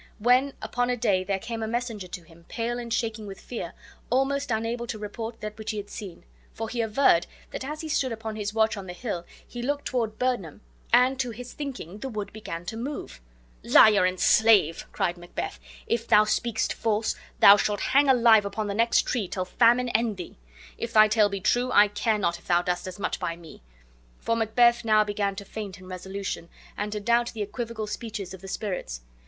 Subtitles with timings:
[0.17, 3.73] When, upon a day, there came a messenger to him, pale and shaking with fear,
[4.09, 7.87] almost unable to report that which he had seen; for he averred, that as he
[7.87, 10.61] stood upon his watch on the hill he looked toward Birnam,
[10.91, 13.21] and to his thinking the wood began to move!
[13.61, 15.59] "Liar and slave!" cried Macbeth.
[15.85, 20.17] "If thou speakest false, thou shalt hang alive upon the next tree, till famine end
[20.17, 20.35] thee.
[20.79, 23.61] If thy tale be true, I care not if thou dost as much by me";
[24.17, 28.41] for Macbeth now began to faint in resolution, and to doubt the equivocal speeches of
[28.41, 29.01] the spirits.